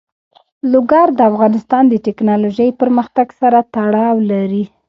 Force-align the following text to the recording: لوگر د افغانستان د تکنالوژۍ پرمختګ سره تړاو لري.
لوگر 0.71 1.07
د 1.15 1.19
افغانستان 1.31 1.83
د 1.89 1.93
تکنالوژۍ 2.07 2.69
پرمختګ 2.81 3.27
سره 3.41 3.59
تړاو 3.73 4.15
لري. 4.31 4.63